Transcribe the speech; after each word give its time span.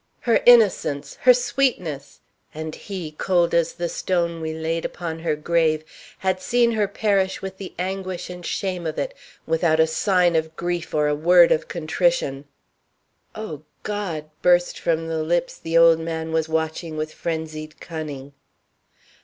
"Her 0.21 0.41
innocence! 0.47 1.15
Her 1.21 1.33
sweetness! 1.35 2.21
And 2.55 2.73
he, 2.73 3.11
cold 3.19 3.53
as 3.53 3.73
the 3.73 3.87
stone 3.87 4.41
we 4.41 4.51
laid 4.51 4.83
upon 4.83 5.19
her 5.19 5.35
grave, 5.35 5.83
had 6.17 6.41
seen 6.41 6.71
her 6.71 6.87
perish 6.87 7.43
with 7.43 7.59
the 7.59 7.75
anguish 7.77 8.27
and 8.27 8.43
shame 8.43 8.87
of 8.87 8.97
it, 8.97 9.13
without 9.45 9.79
a 9.79 9.85
sign 9.85 10.35
of 10.35 10.55
grief 10.55 10.95
or 10.95 11.07
a 11.07 11.13
word 11.13 11.51
of 11.51 11.67
contrition." 11.67 12.45
"O 13.35 13.61
God!" 13.83 14.31
burst 14.41 14.79
from 14.79 15.07
lips 15.07 15.59
the 15.59 15.77
old 15.77 15.99
man 15.99 16.31
was 16.31 16.49
watching 16.49 16.97
with 16.97 17.13
frenzied 17.13 17.79
cunning. 17.79 18.33